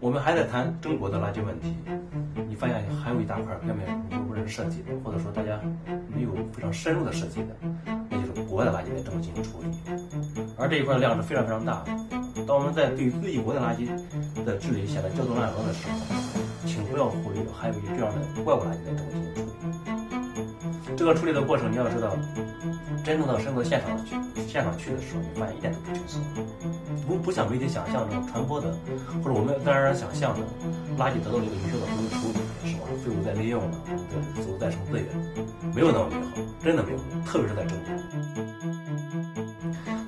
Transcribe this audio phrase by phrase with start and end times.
[0.00, 1.74] 我们还在谈中国的垃圾问题，
[2.48, 5.60] 你发现还有一大块表面无人设计的，或者说大家
[6.14, 7.48] 没有非常深入的设计的，
[8.08, 9.68] 那就是国外的垃圾该怎么进行处理。
[10.56, 11.90] 而这一块的量是非常非常大的。
[12.46, 13.88] 当我们在对自己国的垃圾
[14.44, 15.98] 的治理显得焦头烂额的时候，
[16.64, 19.97] 请不要忽略还有一些这样的外国垃圾该怎么进行处理。
[20.96, 22.16] 这个处理的过程，你要知道，
[23.04, 26.22] 真正到深入到现场去，现场去的时候，你发现一点都不轻松。
[27.06, 28.76] 不不像媒体想象中传播的，
[29.22, 30.40] 或者我们自然而然想象的，
[30.98, 32.82] 垃圾得到这个有效的回收处理，是吧？
[33.02, 35.06] 废物再利用了，对，走再生资源，
[35.74, 37.88] 没有那么美好，真的没有，特别是在中国。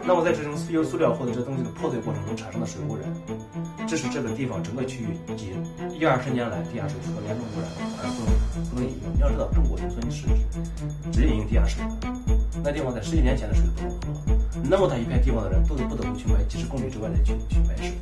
[0.05, 3.09] 那么在这种由塑料或者这东西的破碎过程中产生的水污染，
[3.87, 5.55] 这是这个地方整个区域几
[5.97, 7.71] 一二十年来地下水受到严重污染
[9.49, 10.27] 中国农村是
[11.13, 11.83] 只饮用地下水，
[12.63, 17.93] 那地方在十几年前的水都不能喝，那么大一片地方的人都得不得不去买几十公里之外的去去买水，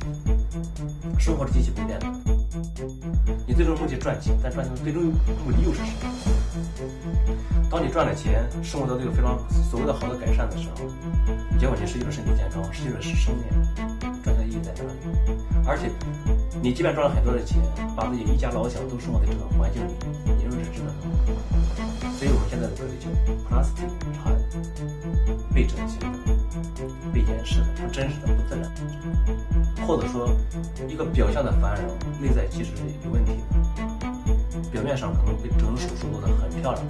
[1.17, 2.07] 生活是极其不便的。
[3.47, 6.13] 你最终目的赚钱，但赚钱的最终目的又是什么？
[7.69, 9.37] 当你赚了钱，生活到这个非常
[9.69, 10.85] 所谓的好的改善的时候，
[11.59, 13.45] 结果你失去了身体健康，失去了是生命，
[14.23, 14.99] 赚钱的意义在哪里？
[15.65, 15.91] 而且，
[16.61, 17.61] 你即便赚了很多的钱，
[17.95, 19.93] 把自己一家老小都生活在这个环境里，
[20.69, 22.11] 你认为是值得的？
[22.17, 23.09] 所以我们现在的规律就
[23.47, 24.31] ，plastic 它
[25.53, 26.05] 被整形的、
[27.13, 28.69] 被掩饰的、不真实的、不自然，
[29.87, 30.29] 或者说
[30.87, 33.39] 一个表象的繁荣，内在其实是有问题的。
[34.71, 36.85] 表面上可能被整容手术做得很漂亮，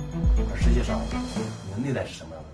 [0.52, 0.99] 而实际上
[1.67, 2.49] 你的内在是什么样的？